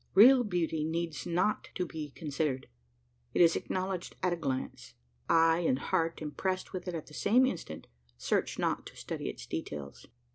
Real 0.15 0.43
beauty 0.43 0.83
needs 0.83 1.27
not 1.27 1.69
to 1.75 1.85
be 1.85 2.09
considered; 2.09 2.67
it 3.35 3.39
is 3.39 3.55
acknowledged 3.55 4.15
at 4.23 4.33
a 4.33 4.35
glance: 4.35 4.95
eye 5.29 5.59
and 5.59 5.77
heart, 5.77 6.23
impressed 6.23 6.73
with 6.73 6.87
it 6.87 6.95
at 6.95 7.05
the 7.05 7.13
same 7.13 7.45
instant, 7.45 7.85
search 8.17 8.57
not 8.57 8.87
to 8.87 8.95
study 8.95 9.29
its 9.29 9.45
details. 9.45 10.07